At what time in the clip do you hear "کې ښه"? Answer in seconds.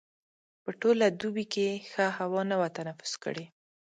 1.53-2.05